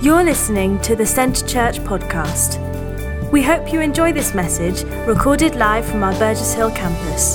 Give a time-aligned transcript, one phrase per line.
[0.00, 2.60] You're listening to the Centre Church podcast.
[3.32, 7.34] We hope you enjoy this message recorded live from our Burgess Hill campus.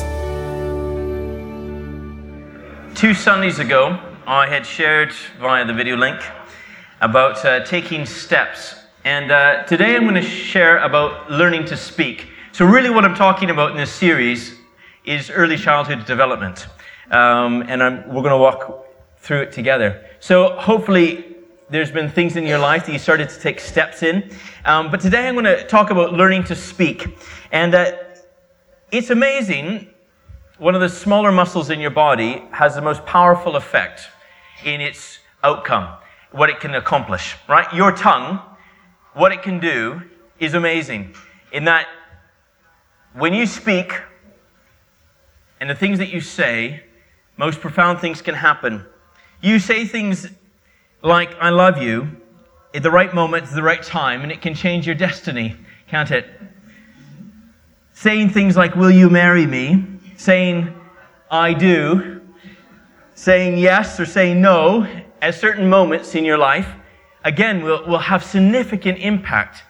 [2.97, 6.21] Two Sundays ago, I had shared via the video link
[7.01, 8.75] about uh, taking steps.
[9.03, 12.29] And uh, today I'm going to share about learning to speak.
[12.53, 14.57] So, really, what I'm talking about in this series
[15.03, 16.67] is early childhood development.
[17.11, 18.85] Um, and I'm, we're going to walk
[19.17, 20.05] through it together.
[20.21, 21.32] So, hopefully,
[21.73, 24.29] there's been things in your life that you started to take steps in.
[24.63, 27.17] Um, but today I'm going to talk about learning to speak.
[27.51, 27.93] And uh,
[28.91, 29.87] it's amazing.
[30.59, 34.01] One of the smaller muscles in your body has the most powerful effect
[34.63, 35.97] in its outcome,
[36.31, 37.65] what it can accomplish, right?
[37.73, 38.39] Your tongue,
[39.13, 40.03] what it can do
[40.39, 41.15] is amazing
[41.51, 41.87] in that
[43.13, 43.99] when you speak
[45.59, 46.83] and the things that you say,
[47.35, 48.85] most profound things can happen.
[49.41, 50.27] You say things
[51.03, 52.09] like, I love you,
[52.73, 55.55] at the right moment, at the right time, and it can change your destiny,
[55.87, 56.25] can't it?
[57.93, 59.85] Saying things like, Will you marry me?
[60.17, 60.73] Saying,
[61.29, 62.21] I do.
[63.15, 64.87] Saying yes or saying no
[65.21, 66.67] at certain moments in your life,
[67.23, 69.63] again, will, will have significant impact.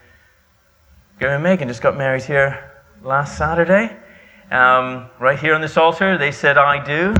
[1.19, 2.71] Gary and Megan just got married here
[3.03, 3.95] last Saturday.
[4.49, 7.13] Um, right here on this altar, they said, I do.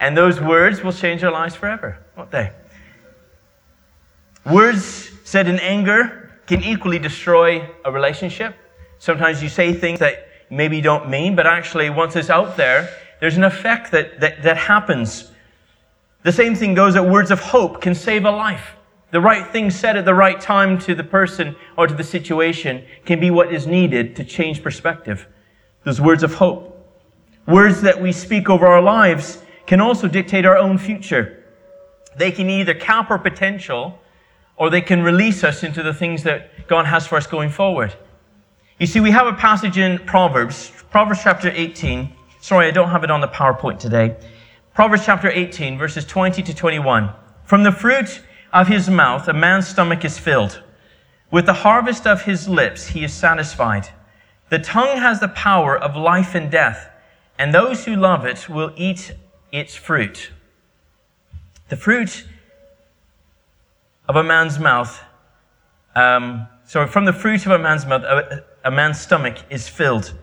[0.00, 2.52] And those words will change their lives forever, won't they?
[4.50, 8.54] Words said in anger can equally destroy a relationship.
[8.98, 12.88] Sometimes you say things that maybe you don't mean, but actually, once it's out there,
[13.20, 15.30] there's an effect that, that, that happens.
[16.22, 18.76] The same thing goes that words of hope can save a life.
[19.10, 22.86] The right thing said at the right time to the person or to the situation
[23.04, 25.26] can be what is needed to change perspective.
[25.84, 26.74] Those words of hope.
[27.46, 31.44] Words that we speak over our lives can also dictate our own future.
[32.16, 33.98] They can either cap our potential
[34.58, 37.94] or they can release us into the things that God has for us going forward.
[38.78, 42.12] You see, we have a passage in Proverbs, Proverbs chapter 18.
[42.40, 44.16] Sorry, I don't have it on the PowerPoint today.
[44.74, 47.10] Proverbs chapter 18, verses 20 to 21.
[47.44, 48.20] From the fruit
[48.52, 50.62] of his mouth, a man's stomach is filled.
[51.30, 53.88] With the harvest of his lips, he is satisfied.
[54.50, 56.90] The tongue has the power of life and death,
[57.38, 59.14] and those who love it will eat
[59.52, 60.30] its fruit.
[61.68, 62.26] The fruit
[64.08, 65.00] of a man's mouth,
[65.94, 70.14] um, sorry, from the fruit of a man's mouth, a, a man's stomach is filled.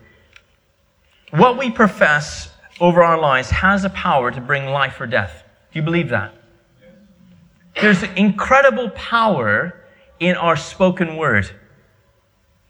[1.32, 5.44] What we profess over our lives has a power to bring life or death.
[5.72, 6.34] Do you believe that?
[7.80, 9.82] There's incredible power
[10.20, 11.50] in our spoken word.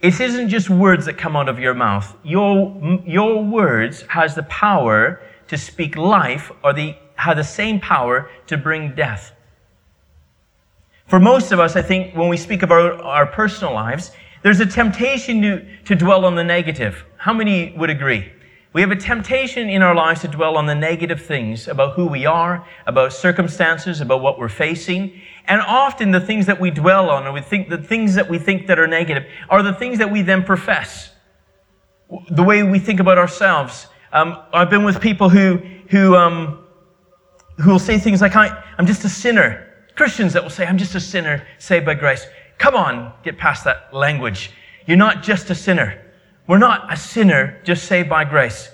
[0.02, 2.16] It isn't just words that come out of your mouth.
[2.24, 8.30] Your, your words has the power to speak life or the, have the same power
[8.48, 9.32] to bring death.
[11.08, 14.12] For most of us, I think when we speak about our personal lives,
[14.42, 17.06] there's a temptation to, to dwell on the negative.
[17.18, 18.32] How many would agree?
[18.74, 22.08] We have a temptation in our lives to dwell on the negative things about who
[22.08, 25.22] we are, about circumstances, about what we're facing.
[25.48, 28.38] And often the things that we dwell on, and we think the things that we
[28.40, 31.12] think that are negative, are the things that we then profess.
[32.30, 33.88] The way we think about ourselves.
[34.12, 36.66] Um, I've been with people who who um,
[37.58, 39.65] who will say things like, I, "I'm just a sinner."
[39.96, 42.26] Christians that will say, I'm just a sinner saved by grace.
[42.58, 44.52] Come on, get past that language.
[44.86, 46.02] You're not just a sinner.
[46.48, 48.70] We're not a sinner just saved by grace.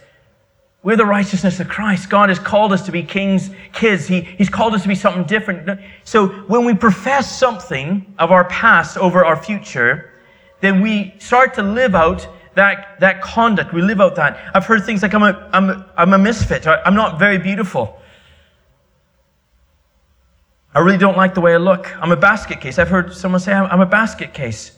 [0.84, 2.10] We're the righteousness of Christ.
[2.10, 4.08] God has called us to be king's kids.
[4.08, 5.80] He, he's called us to be something different.
[6.04, 10.12] So when we profess something of our past over our future,
[10.60, 13.74] then we start to live out that, that conduct.
[13.74, 14.40] We live out that.
[14.56, 16.68] I've heard things like, I'm a, I'm I'm a misfit.
[16.68, 18.01] I'm not very beautiful.
[20.74, 21.94] I really don't like the way I look.
[22.02, 22.80] I'm a basket case.
[22.80, 24.72] I've heard someone say, I'm a basket case.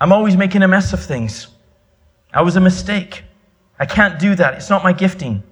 [0.00, 1.48] I'm always making a mess of things.
[2.32, 3.24] I was a mistake.
[3.78, 4.54] I can't do that.
[4.54, 5.42] It's not my gifting.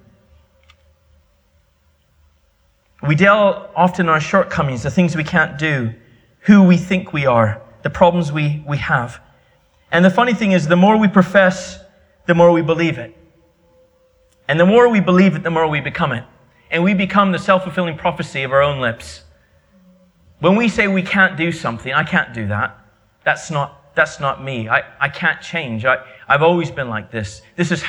[3.02, 5.94] We deal often on our shortcomings, the things we can't do,
[6.40, 9.20] who we think we are, the problems we, we have.
[9.90, 11.80] And the funny thing is, the more we profess,
[12.26, 13.16] the more we believe it.
[14.46, 16.24] And the more we believe it, the more we become it
[16.70, 19.22] and we become the self fulfilling prophecy of our own lips.
[20.40, 22.78] When we say we can't do something, I can't do that.
[23.24, 24.68] That's not, that's not me.
[24.68, 25.84] I, I can't change.
[25.84, 27.42] I, I've always been like this.
[27.56, 27.84] This is,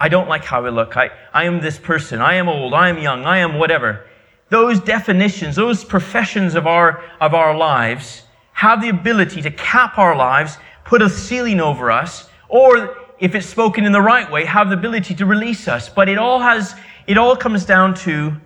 [0.00, 0.96] I don't like how I look.
[0.96, 2.20] I, I am this person.
[2.20, 2.74] I am old.
[2.74, 3.24] I am young.
[3.24, 4.06] I am whatever.
[4.48, 8.22] Those definitions, those professions of our, of our lives
[8.52, 13.46] have the ability to cap our lives, put a ceiling over us, or if it's
[13.46, 15.88] spoken in the right way, have the ability to release us.
[15.88, 16.76] But it all has
[17.06, 18.36] it all comes down to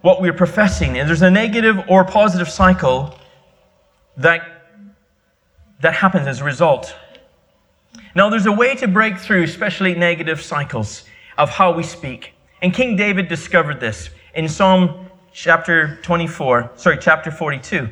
[0.00, 0.98] what we're professing.
[0.98, 3.18] And there's a negative or positive cycle
[4.16, 4.42] that,
[5.80, 6.94] that happens as a result.
[8.14, 11.04] Now, there's a way to break through, especially negative cycles
[11.36, 12.32] of how we speak.
[12.62, 17.88] And King David discovered this in Psalm chapter 24, sorry, chapter 42.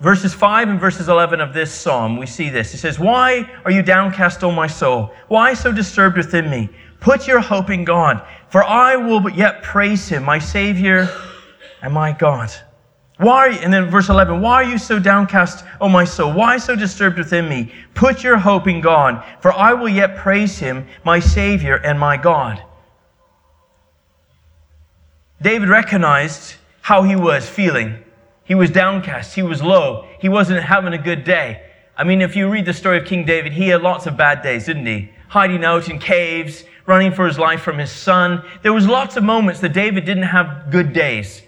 [0.00, 2.72] Verses 5 and verses 11 of this psalm, we see this.
[2.72, 5.12] It says, Why are you downcast, O my soul?
[5.26, 6.68] Why so disturbed within me?
[7.00, 11.08] Put your hope in God, for I will but yet praise him, my Savior
[11.82, 12.50] and my God.
[13.18, 16.32] Why, and then verse 11, why are you so downcast, O my soul?
[16.32, 17.72] Why so disturbed within me?
[17.94, 22.16] Put your hope in God, for I will yet praise him, my Savior and my
[22.16, 22.62] God.
[25.42, 28.04] David recognized how he was feeling.
[28.44, 29.34] He was downcast.
[29.34, 30.08] He was low.
[30.20, 31.62] He wasn't having a good day.
[31.96, 34.42] I mean, if you read the story of King David, he had lots of bad
[34.42, 35.10] days, didn't he?
[35.28, 38.42] Hiding out in caves, running for his life from his son.
[38.62, 41.42] There was lots of moments that David didn't have good days.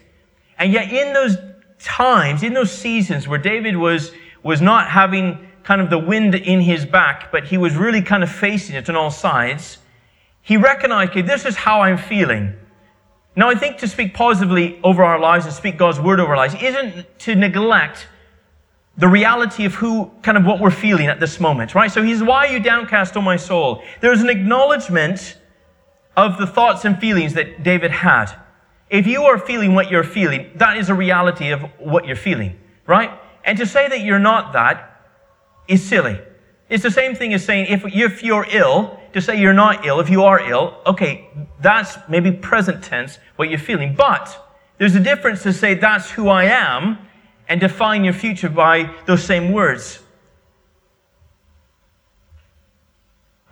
[0.59, 1.39] And yet in those
[1.79, 6.61] times, in those seasons where David was, was not having kind of the wind in
[6.61, 9.79] his back, but he was really kind of facing it on all sides,
[10.43, 12.55] he recognized, okay, this is how I'm feeling.
[13.35, 16.37] Now, I think to speak positively over our lives and speak God's word over our
[16.37, 18.09] lives isn't to neglect
[19.01, 21.91] the reality of who, kind of what we're feeling at this moment, right?
[21.91, 23.83] So he's, why are you downcast, O my soul?
[24.03, 25.39] There's an acknowledgement
[26.19, 28.31] of the thoughts and feelings that David had.
[28.91, 32.59] If you are feeling what you're feeling, that is a reality of what you're feeling,
[32.87, 33.11] right?
[33.43, 35.01] And to say that you're not that
[35.67, 36.21] is silly.
[36.69, 40.01] It's the same thing as saying if, if you're ill, to say you're not ill,
[40.01, 41.31] if you are ill, okay,
[41.61, 43.95] that's maybe present tense what you're feeling.
[43.95, 46.99] But there's a difference to say that's who I am
[47.51, 49.99] and define your future by those same words.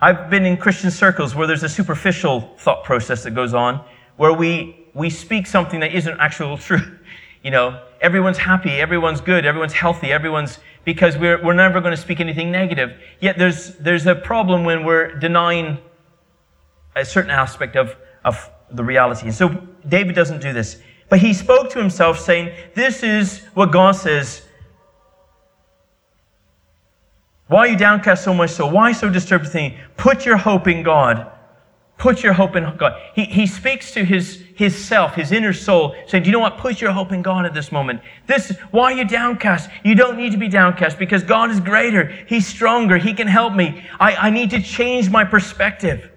[0.01, 3.83] I've been in Christian circles where there's a superficial thought process that goes on,
[4.15, 6.87] where we, we speak something that isn't actual truth.
[7.43, 12.01] You know, everyone's happy, everyone's good, everyone's healthy, everyone's because we're, we're never going to
[12.01, 12.97] speak anything negative.
[13.19, 15.77] Yet there's, there's a problem when we're denying
[16.95, 19.25] a certain aspect of, of the reality.
[19.25, 19.49] And so
[19.87, 20.81] David doesn't do this.
[21.09, 24.43] But he spoke to himself saying, This is what God says.
[27.47, 28.67] Why are you downcast so much so?
[28.67, 31.31] Why so disturbed within Put your hope in God.
[31.97, 33.01] Put your hope in God.
[33.13, 36.57] He, he speaks to his, his self, his inner soul, saying, Do you know what?
[36.57, 38.01] Put your hope in God at this moment.
[38.27, 39.69] This why are you downcast?
[39.83, 42.05] You don't need to be downcast because God is greater.
[42.27, 42.97] He's stronger.
[42.97, 43.83] He can help me.
[43.99, 46.09] I, I need to change my perspective.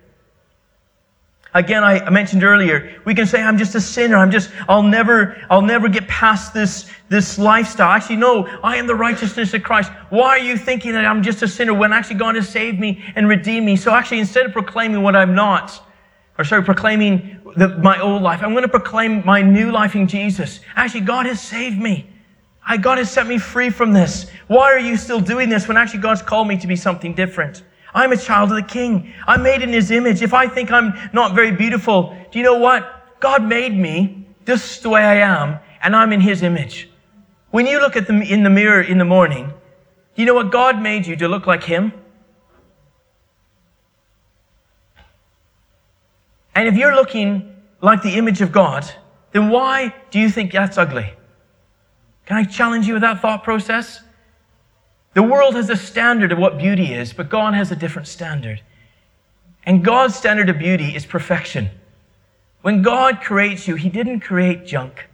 [1.55, 4.17] Again, I mentioned earlier, we can say, I'm just a sinner.
[4.17, 7.91] I'm just, I'll never, I'll never get past this, this lifestyle.
[7.91, 9.93] Actually, no, I am the righteousness of Christ.
[10.09, 13.05] Why are you thinking that I'm just a sinner when actually God has saved me
[13.17, 13.77] and redeemed me?
[13.77, 15.87] So actually, instead of proclaiming what I'm not,
[16.39, 20.09] or sorry, proclaiming the, my old life, I'm going to proclaim my new life in
[20.09, 20.61] Jesus.
[20.75, 22.09] Actually, God has saved me.
[22.67, 24.31] I, God has set me free from this.
[24.47, 27.63] Why are you still doing this when actually God's called me to be something different?
[27.95, 29.13] I'm a child of the king.
[29.27, 30.23] I'm made in his image.
[30.23, 33.21] If I think I'm not very beautiful, do you know what?
[33.21, 36.89] God made me just the way I am, and I'm in his image.
[37.51, 39.53] When you look at them in the mirror in the morning,
[40.15, 40.51] do you know what?
[40.51, 41.93] God made you to look like him.
[46.55, 48.91] And if you're looking like the image of God,
[49.33, 51.13] then why do you think that's ugly?
[52.27, 54.01] Can I challenge you with that thought process?
[55.15, 58.63] The world has a standard of what beauty is, but God has a different standard.
[59.65, 61.71] And God's standard of beauty is perfection.
[62.63, 65.09] When God creates you, He didn't create junk.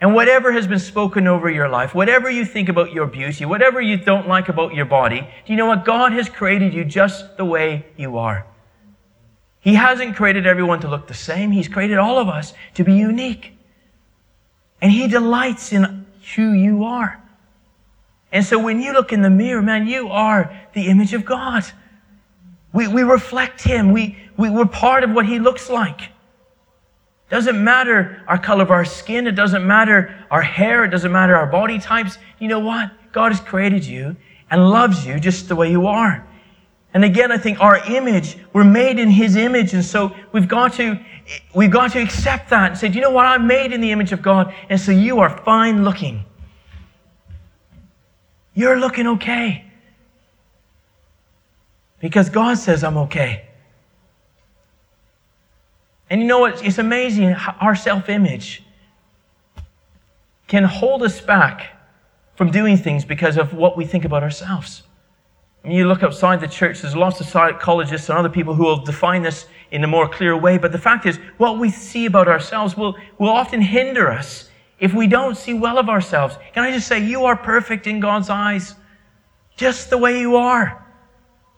[0.00, 3.80] And whatever has been spoken over your life, whatever you think about your beauty, whatever
[3.80, 5.84] you don't like about your body, do you know what?
[5.84, 8.44] God has created you just the way you are.
[9.60, 11.52] He hasn't created everyone to look the same.
[11.52, 13.52] He's created all of us to be unique.
[14.80, 17.21] And He delights in who you are.
[18.32, 21.64] And so when you look in the mirror, man, you are the image of God.
[22.72, 23.92] We, we reflect Him.
[23.92, 26.10] We, we, we're part of what He looks like.
[27.28, 29.26] Doesn't matter our color of our skin.
[29.26, 30.84] It doesn't matter our hair.
[30.84, 32.18] It doesn't matter our body types.
[32.38, 32.90] You know what?
[33.12, 34.16] God has created you
[34.50, 36.26] and loves you just the way you are.
[36.94, 39.74] And again, I think our image, we're made in His image.
[39.74, 40.98] And so we've got to,
[41.54, 43.26] we've got to accept that and say, you know what?
[43.26, 44.54] I'm made in the image of God.
[44.68, 46.24] And so you are fine looking.
[48.54, 49.64] You're looking okay.
[52.00, 53.46] Because God says, I'm okay.
[56.10, 56.62] And you know what?
[56.64, 58.62] It's amazing our self image
[60.46, 61.78] can hold us back
[62.34, 64.82] from doing things because of what we think about ourselves.
[65.62, 68.84] When you look outside the church, there's lots of psychologists and other people who will
[68.84, 70.58] define this in a more clear way.
[70.58, 74.50] But the fact is, what we see about ourselves will, will often hinder us
[74.82, 78.00] if we don't see well of ourselves, can I just say, you are perfect in
[78.00, 78.74] God's eyes,
[79.56, 80.84] just the way you are.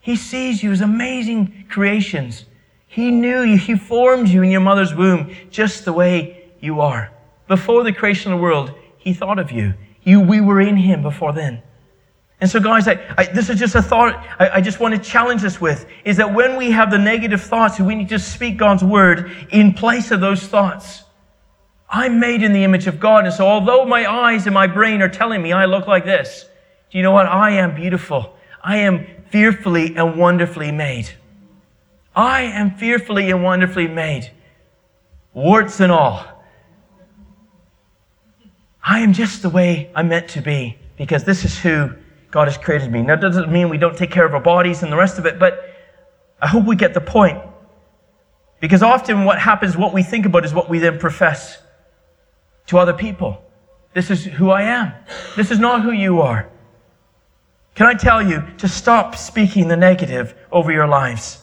[0.02, 2.44] He sees you as amazing creations.
[2.86, 3.56] He knew you.
[3.56, 7.10] He formed you in your mother's womb just the way you are.
[7.48, 9.72] Before the creation of the world, He thought of you.
[10.02, 11.62] You, we were in Him before then.
[12.42, 15.00] And so, guys, I, I, this is just a thought I, I, just want to
[15.00, 18.58] challenge us with is that when we have the negative thoughts, we need to speak
[18.58, 21.03] God's word in place of those thoughts.
[21.96, 23.24] I'm made in the image of God.
[23.24, 26.44] And so, although my eyes and my brain are telling me I look like this,
[26.90, 27.26] do you know what?
[27.26, 28.34] I am beautiful.
[28.64, 31.08] I am fearfully and wonderfully made.
[32.16, 34.32] I am fearfully and wonderfully made.
[35.34, 36.26] Warts and all.
[38.82, 41.90] I am just the way I'm meant to be because this is who
[42.32, 43.02] God has created me.
[43.02, 45.26] Now, that doesn't mean we don't take care of our bodies and the rest of
[45.26, 45.60] it, but
[46.42, 47.40] I hope we get the point.
[48.60, 51.58] Because often what happens, what we think about, is what we then profess
[52.66, 53.42] to other people.
[53.92, 54.92] This is who I am.
[55.37, 56.49] This is not who you are.
[57.75, 61.42] Can I tell you to stop speaking the negative over your lives?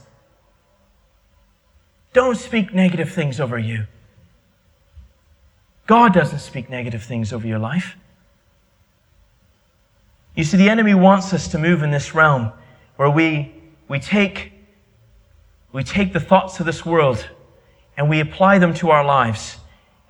[2.14, 3.86] Don't speak negative things over you.
[5.88, 7.96] God doesn't speak negative things over your life.
[10.36, 12.52] You see, the enemy wants us to move in this realm
[12.96, 13.54] where we,
[13.88, 14.54] we, take,
[15.74, 17.28] we take the thoughts of this world
[17.98, 19.58] and we apply them to our lives.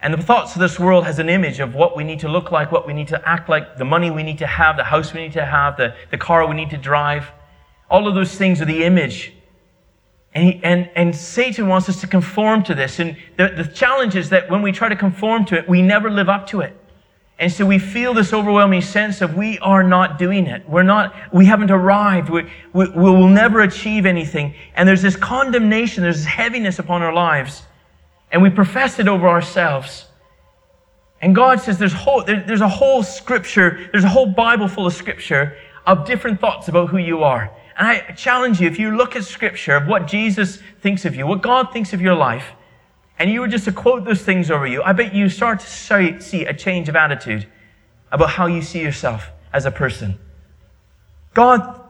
[0.01, 2.51] And the thoughts of this world has an image of what we need to look
[2.51, 5.13] like, what we need to act like, the money we need to have, the house
[5.13, 7.31] we need to have, the, the car we need to drive.
[7.89, 9.33] All of those things are the image.
[10.33, 12.99] And, he, and, and Satan wants us to conform to this.
[12.99, 16.09] And the, the challenge is that when we try to conform to it, we never
[16.09, 16.75] live up to it.
[17.37, 20.67] And so we feel this overwhelming sense of we are not doing it.
[20.69, 22.29] We're not, we haven't arrived.
[22.29, 24.55] We, we, we will never achieve anything.
[24.75, 27.63] And there's this condemnation, there's this heaviness upon our lives.
[28.31, 30.05] And we profess it over ourselves.
[31.21, 34.87] And God says there's, whole, there, there's a whole scripture, there's a whole Bible full
[34.87, 37.51] of scripture of different thoughts about who you are.
[37.77, 41.27] And I challenge you, if you look at scripture of what Jesus thinks of you,
[41.27, 42.45] what God thinks of your life,
[43.19, 46.21] and you were just to quote those things over you, I bet you start to
[46.21, 47.47] see a change of attitude
[48.11, 50.17] about how you see yourself as a person.
[51.33, 51.81] God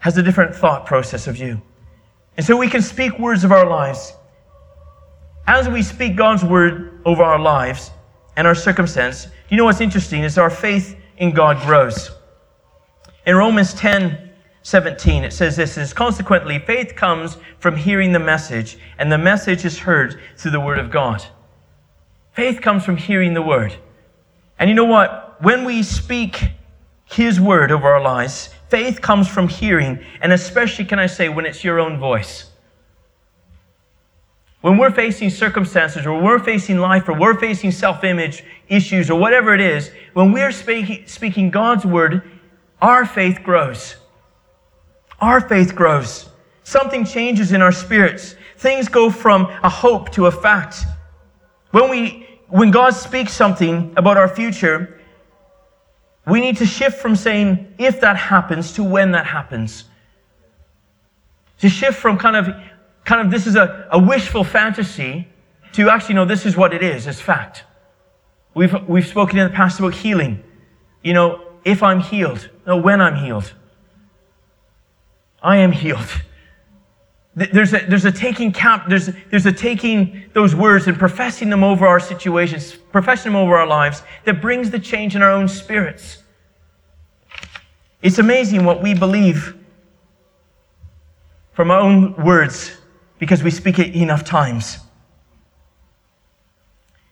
[0.00, 1.62] has a different thought process of you.
[2.36, 4.12] And so we can speak words of our lives.
[5.46, 7.90] As we speak God's word over our lives
[8.36, 12.10] and our circumstance, you know what's interesting is our faith in God grows.
[13.26, 14.30] In Romans 10,
[14.62, 19.64] 17, it says this is consequently, faith comes from hearing the message, and the message
[19.64, 21.24] is heard through the word of God.
[22.32, 23.74] Faith comes from hearing the word.
[24.58, 25.42] And you know what?
[25.42, 26.50] When we speak
[27.06, 31.46] his word over our lives, faith comes from hearing, and especially, can I say, when
[31.46, 32.49] it's your own voice.
[34.60, 39.18] When we're facing circumstances, or we're facing life, or we're facing self image issues, or
[39.18, 42.30] whatever it is, when we're speaking, speaking God's word,
[42.82, 43.96] our faith grows
[45.20, 46.28] our faith grows.
[46.64, 48.34] Something changes in our spirits.
[48.58, 50.84] Things go from a hope to a fact.
[51.70, 55.00] When we, when God speaks something about our future,
[56.26, 59.84] we need to shift from saying if that happens to when that happens.
[61.60, 62.54] To shift from kind of,
[63.04, 65.28] kind of this is a, a wishful fantasy
[65.72, 67.64] to actually know this is what it is, it's fact.
[68.54, 70.42] We've, we've spoken in the past about healing.
[71.02, 73.52] You know, if I'm healed, no, when I'm healed.
[75.42, 76.06] I am healed.
[77.36, 81.62] There's a, there's a taking count, there's, there's a taking those words and professing them
[81.62, 85.46] over our situations, professing them over our lives that brings the change in our own
[85.46, 86.24] spirits.
[88.02, 89.56] It's amazing what we believe
[91.52, 92.76] from our own words
[93.20, 94.78] because we speak it enough times.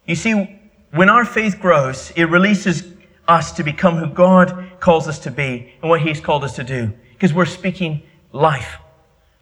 [0.07, 0.59] You see,
[0.91, 2.83] when our faith grows, it releases
[3.29, 6.65] us to become who God calls us to be and what He's called us to
[6.65, 8.79] do because we're speaking life.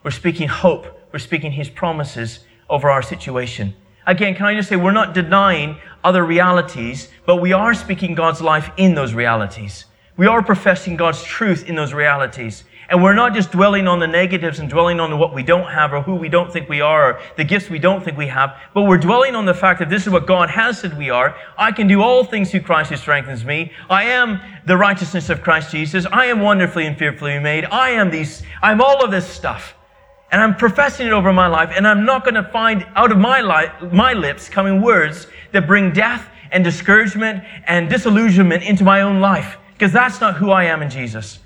[0.03, 0.87] We're speaking hope.
[1.13, 3.75] We're speaking His promises over our situation.
[4.07, 8.41] Again, can I just say, we're not denying other realities, but we are speaking God's
[8.41, 9.85] life in those realities.
[10.17, 12.65] We are professing God's truth in those realities.
[12.89, 15.93] And we're not just dwelling on the negatives and dwelling on what we don't have
[15.93, 18.57] or who we don't think we are or the gifts we don't think we have,
[18.75, 21.37] but we're dwelling on the fact that this is what God has said we are.
[21.59, 23.73] I can do all things through Christ who strengthens me.
[23.91, 26.07] I am the righteousness of Christ Jesus.
[26.13, 27.65] I am wonderfully and fearfully made.
[27.65, 29.75] I am these, I'm all of this stuff.
[30.31, 33.19] And I'm professing it over my life, and I'm not going to find out of
[33.19, 39.03] my life, my lips coming words that bring death and discouragement and disillusionment into my
[39.03, 41.39] own life, because that's not who I am in Jesus.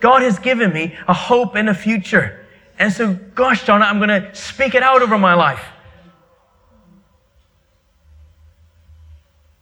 [0.00, 2.46] God has given me a hope and a future.
[2.78, 5.64] And so, gosh it, I'm going to speak it out over my life.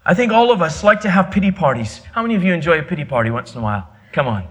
[0.05, 1.99] I think all of us like to have pity parties.
[2.13, 3.89] How many of you enjoy a pity party once in a while?
[4.13, 4.49] Come on.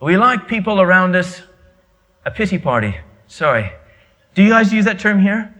[0.00, 1.42] We like people around us,
[2.24, 2.96] a pity party.
[3.26, 3.72] Sorry.
[4.34, 5.52] Do you guys use that term here?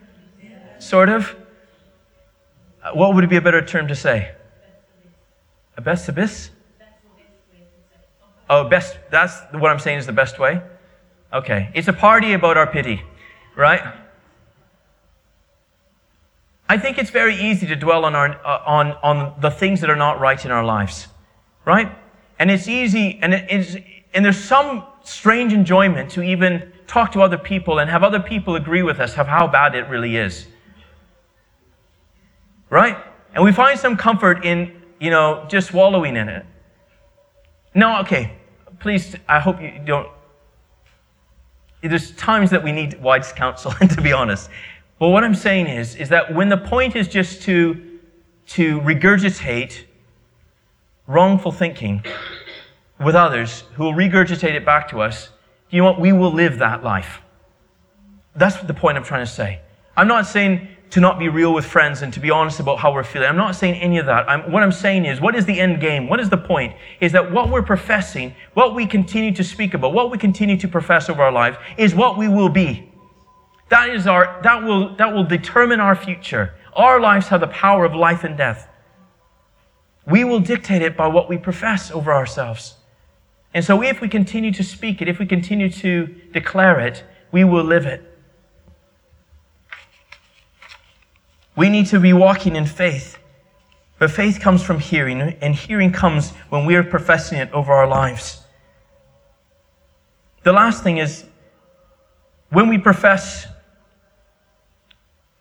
[0.79, 1.35] Sort of?
[2.85, 4.33] Uh, what would be a better term to say?
[5.77, 6.51] A best abyss?
[8.50, 10.62] Oh, best, that's what I'm saying is the best way?
[11.33, 11.71] Okay.
[11.75, 13.02] It's a party about our pity,
[13.55, 13.83] right?
[16.69, 19.90] I think it's very easy to dwell on, our, uh, on, on the things that
[19.90, 21.09] are not right in our lives,
[21.64, 21.90] right?
[22.38, 23.78] And it's easy, and, it is,
[24.14, 28.57] and there's some strange enjoyment to even talk to other people and have other people
[28.57, 30.47] agree with us of how bad it really is.
[32.71, 32.97] Right?
[33.35, 36.45] And we find some comfort in, you know, just wallowing in it.
[37.75, 38.38] No, okay,
[38.80, 40.08] please, I hope you don't.
[41.82, 44.50] There's times that we need wise counsel, and to be honest.
[44.99, 48.00] But what I'm saying is, is that when the point is just to,
[48.49, 49.85] to regurgitate
[51.06, 52.02] wrongful thinking
[52.99, 55.30] with others who will regurgitate it back to us,
[55.70, 56.00] you know what?
[56.00, 57.20] We will live that life.
[58.35, 59.61] That's the point I'm trying to say.
[59.97, 62.92] I'm not saying to not be real with friends and to be honest about how
[62.92, 63.28] we're feeling.
[63.28, 64.28] I'm not saying any of that.
[64.28, 66.09] I'm, what I'm saying is, what is the end game?
[66.09, 66.75] What is the point?
[67.00, 70.68] Is that what we're professing, what we continue to speak about, what we continue to
[70.68, 72.90] profess over our life, is what we will be.
[73.68, 76.54] That is our, that will, that will determine our future.
[76.75, 78.68] Our lives have the power of life and death.
[80.07, 82.76] We will dictate it by what we profess over ourselves.
[83.52, 87.45] And so if we continue to speak it, if we continue to declare it, we
[87.45, 88.08] will live it.
[91.59, 93.19] We need to be walking in faith.
[93.99, 97.88] But faith comes from hearing, and hearing comes when we are professing it over our
[97.88, 98.41] lives.
[100.45, 101.25] The last thing is
[102.50, 103.49] when we profess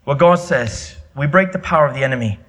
[0.05, 2.39] what God says, we break the power of the enemy.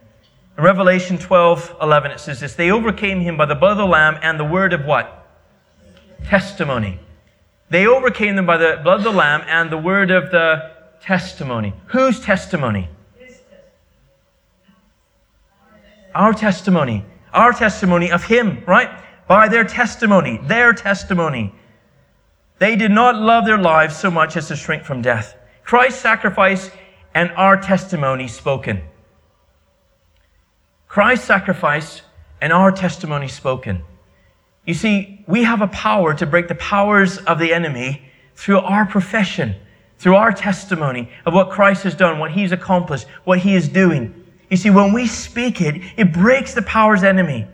[0.56, 3.86] In Revelation 12 11, it says this They overcame him by the blood of the
[3.86, 5.28] Lamb and the word of what?
[6.24, 7.00] Testimony.
[7.68, 11.74] They overcame them by the blood of the Lamb and the word of the testimony.
[11.88, 12.88] Whose testimony?
[16.14, 17.04] Our testimony.
[17.32, 18.90] Our testimony of Him, right?
[19.26, 20.40] By their testimony.
[20.44, 21.54] Their testimony.
[22.58, 25.36] They did not love their lives so much as to shrink from death.
[25.64, 26.70] Christ's sacrifice
[27.14, 28.82] and our testimony spoken.
[30.88, 32.02] Christ's sacrifice
[32.40, 33.82] and our testimony spoken.
[34.64, 38.02] You see, we have a power to break the powers of the enemy
[38.34, 39.54] through our profession,
[39.98, 44.24] through our testimony of what Christ has done, what he's accomplished, what he is doing.
[44.48, 47.46] You see, when we speak it, it breaks the power's enemy.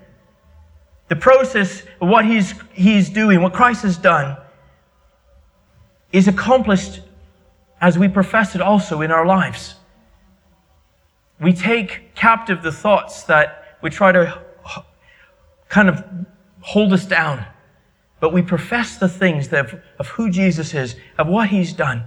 [1.09, 4.37] The process of what he's, he's doing, what Christ has done,
[6.13, 7.01] is accomplished
[7.81, 9.75] as we profess it also in our lives.
[11.41, 14.43] We take captive the thoughts that we try to
[15.69, 16.03] kind of
[16.61, 17.45] hold us down,
[18.21, 22.05] but we profess the things that, of who Jesus is, of what he's done.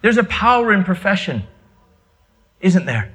[0.00, 1.44] There's a power in profession,
[2.60, 3.12] isn't there?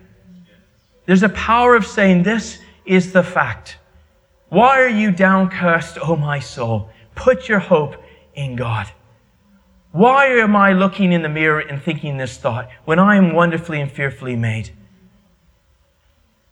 [1.11, 3.77] There's a power of saying, This is the fact.
[4.47, 6.89] Why are you downcast, O my soul?
[7.15, 8.01] Put your hope
[8.33, 8.89] in God.
[9.91, 13.81] Why am I looking in the mirror and thinking this thought when I am wonderfully
[13.81, 14.69] and fearfully made?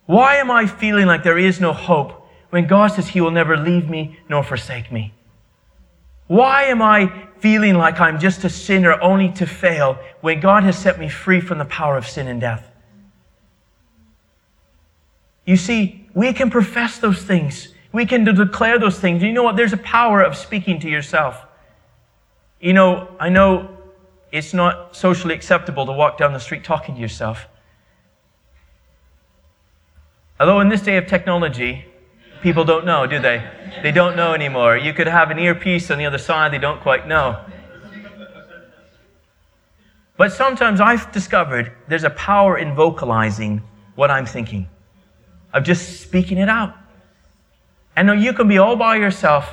[0.04, 3.56] Why am I feeling like there is no hope when God says He will never
[3.56, 5.14] leave me nor forsake me?
[6.26, 10.76] Why am I feeling like I'm just a sinner only to fail when God has
[10.76, 12.69] set me free from the power of sin and death?
[15.44, 17.68] You see, we can profess those things.
[17.92, 19.22] We can declare those things.
[19.22, 19.56] You know what?
[19.56, 21.44] There's a power of speaking to yourself.
[22.60, 23.76] You know, I know
[24.32, 27.48] it's not socially acceptable to walk down the street talking to yourself.
[30.38, 31.84] Although in this day of technology,
[32.42, 33.42] people don't know, do they?
[33.82, 34.76] They don't know anymore.
[34.76, 37.44] You could have an earpiece on the other side, they don't quite know.
[40.16, 43.62] But sometimes I've discovered there's a power in vocalizing
[43.96, 44.68] what I'm thinking
[45.52, 46.74] of just speaking it out.
[47.96, 49.52] And you can be all by yourself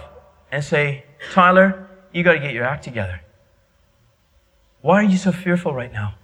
[0.51, 3.21] and say, Tyler, you got to get your act together.
[4.81, 6.15] Why are you so fearful right now?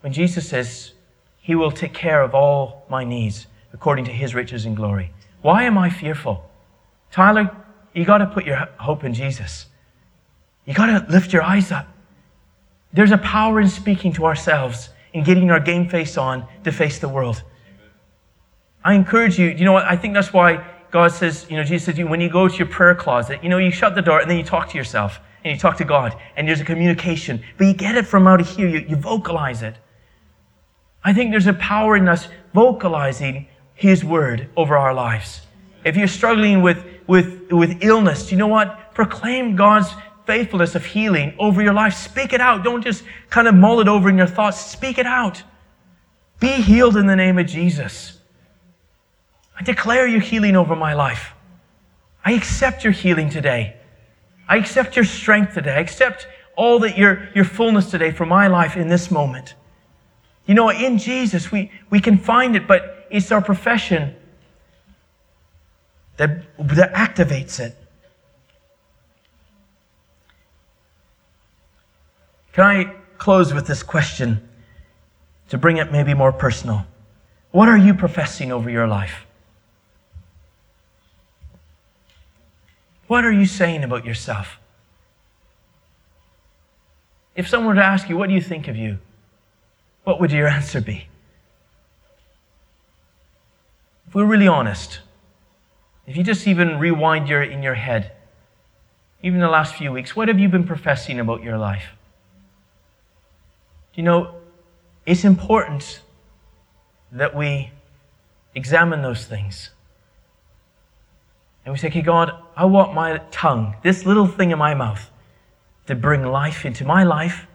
[0.00, 0.92] When Jesus says,
[1.40, 5.12] He will take care of all my needs according to His riches and glory.
[5.42, 6.50] Why am I fearful?
[7.10, 7.54] Tyler,
[7.92, 9.66] you got to put your hope in Jesus.
[10.64, 11.86] You got to lift your eyes up.
[12.92, 16.98] There's a power in speaking to ourselves and getting our game face on to face
[16.98, 17.42] the world.
[18.84, 19.86] I encourage you, you know what?
[19.86, 22.68] I think that's why God says, you know, Jesus says, when you go to your
[22.68, 25.52] prayer closet, you know, you shut the door and then you talk to yourself and
[25.54, 27.42] you talk to God and there's a communication.
[27.56, 29.76] But you get it from out of here, you, you vocalize it.
[31.02, 35.40] I think there's a power in us vocalizing His word over our lives.
[35.84, 38.94] If you're struggling with, with, with illness, you know what?
[38.94, 39.88] Proclaim God's
[40.26, 41.94] faithfulness of healing over your life.
[41.94, 42.64] Speak it out.
[42.64, 44.58] Don't just kind of mull it over in your thoughts.
[44.58, 45.42] Speak it out.
[46.40, 48.20] Be healed in the name of Jesus.
[49.58, 51.34] I declare your healing over my life.
[52.24, 53.76] I accept your healing today.
[54.48, 55.74] I accept your strength today.
[55.74, 59.54] I accept all that your, your fullness today for my life in this moment.
[60.46, 64.14] You know, in Jesus, we, we can find it, but it's our profession
[66.16, 67.76] that, that activates it.
[72.52, 74.48] Can I close with this question
[75.48, 76.86] to bring it maybe more personal?
[77.50, 79.26] What are you professing over your life?
[83.06, 84.58] What are you saying about yourself?
[87.36, 88.98] If someone were to ask you, What do you think of you?
[90.04, 91.08] what would your answer be?
[94.06, 95.00] If we're really honest,
[96.06, 98.12] if you just even rewind your, in your head,
[99.22, 101.92] even the last few weeks, what have you been professing about your life?
[103.94, 104.34] You know,
[105.06, 106.00] it's important
[107.10, 107.70] that we
[108.54, 109.70] examine those things.
[111.64, 115.10] And we say, okay, God, I want my tongue, this little thing in my mouth,
[115.86, 117.46] to bring life into my life,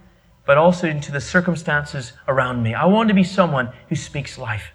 [0.45, 2.73] but also into the circumstances around me.
[2.73, 4.71] I want to be someone who speaks life.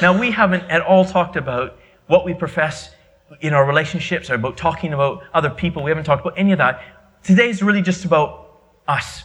[0.00, 2.94] Now, we haven't at all talked about what we profess
[3.40, 5.82] in our relationships or about talking about other people.
[5.82, 6.82] We haven't talked about any of that.
[7.22, 9.24] Today is really just about us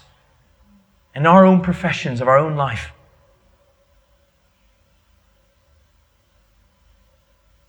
[1.15, 2.91] and our own professions of our own life.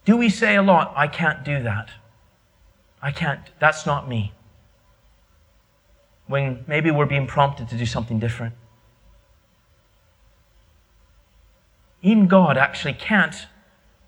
[0.05, 1.91] Do we say a lot, I can't do that?
[3.01, 4.33] I can't, that's not me
[6.27, 8.55] when maybe we're being prompted to do something different.
[12.03, 13.47] In God actually can't,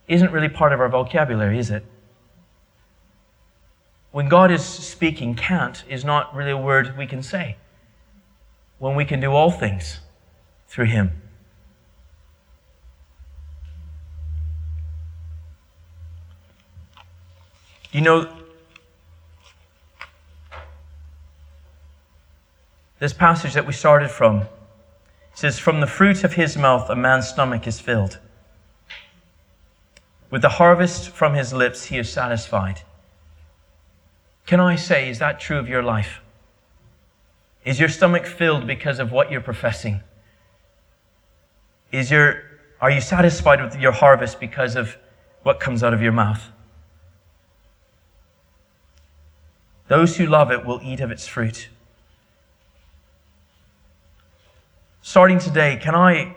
[0.09, 1.85] isn't really part of our vocabulary, is it?
[4.13, 7.57] When God is speaking, can't is not really a word we can say.
[8.79, 10.01] When we can do all things
[10.69, 11.23] through Him.
[17.97, 18.29] You know,
[22.99, 24.45] This passage that we started from
[25.33, 28.19] says, From the fruit of his mouth a man's stomach is filled.
[30.31, 32.83] With the harvest from his lips he is satisfied.
[34.45, 36.21] Can I say, is that true of your life?
[37.65, 40.03] Is your stomach filled because of what you're professing?
[41.93, 42.43] Is your,
[42.79, 44.99] are you satisfied with your harvest because of
[45.45, 46.51] what comes out of your mouth?
[49.89, 51.69] Those who love it will eat of its fruit.
[55.07, 56.35] starting today, can I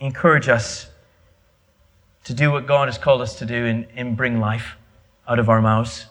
[0.00, 0.88] encourage us
[2.24, 4.74] to do what God has called us to do and, and bring life
[5.28, 6.06] out of our mouths?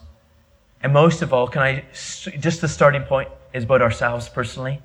[0.82, 4.80] And most of all, can I, just the starting point is about ourselves personally.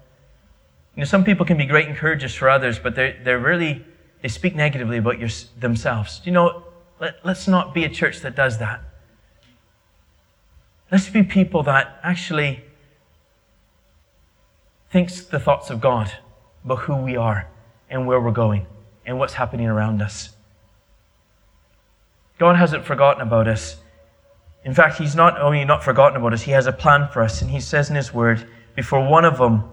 [0.96, 3.86] You know, some people can be great encouragers for others, but they're, they're really,
[4.22, 6.20] they speak negatively about your, themselves.
[6.26, 6.64] You know,
[7.00, 8.82] let, let's not be a church that does that.
[10.92, 12.64] Let's be people that actually
[14.92, 16.12] thinks the thoughts of God
[16.64, 17.48] but who we are
[17.90, 18.66] and where we're going
[19.06, 20.36] and what's happening around us.
[22.38, 23.78] God hasn't forgotten about us.
[24.64, 27.42] In fact, He's not only not forgotten about us, He has a plan for us.
[27.42, 29.64] And He says in His Word, before one of them,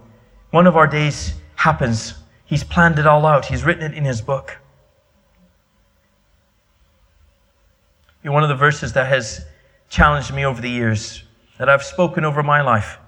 [0.51, 3.46] one of our days happens, He's planned it all out.
[3.46, 4.59] He's written it in His book.
[8.23, 9.46] One of the verses that has
[9.90, 11.24] challenged me over the years,
[11.59, 12.98] that I've spoken over my life,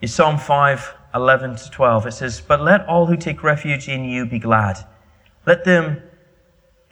[0.00, 2.06] is Psalm 5 11 to 12.
[2.06, 4.78] It says, But let all who take refuge in you be glad.
[5.46, 6.02] Let them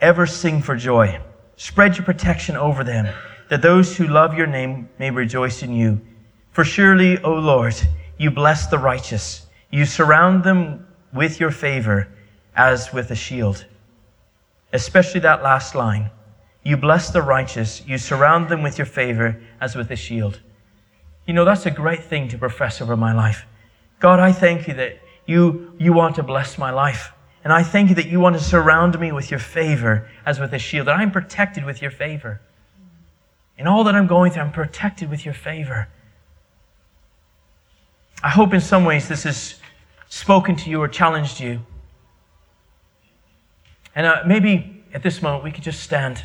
[0.01, 1.21] ever sing for joy.
[1.57, 3.15] Spread your protection over them,
[3.51, 6.01] that those who love your name may rejoice in you.
[6.53, 7.75] For surely, O Lord,
[8.17, 9.47] you bless the righteous.
[9.71, 12.09] You surround them with your favor
[12.57, 13.67] as with a shield.
[14.73, 16.11] Especially that last line.
[16.65, 17.87] You bless the righteous.
[17.87, 20.41] You surround them with your favor as with a shield.
[21.27, 23.47] You know, that's a great thing to profess over my life.
[24.01, 27.13] God, I thank you that you, you want to bless my life.
[27.45, 30.55] And I thank you that you want to surround me with your favor as with
[30.55, 32.41] a shield, that I'm protected with your favor.
[33.59, 35.89] In all that I'm going through, I'm protected with your favor.
[38.23, 39.57] I hope in some ways this has
[40.09, 41.61] spoken to you or challenged you.
[43.95, 46.25] And uh, maybe at this moment we could just stand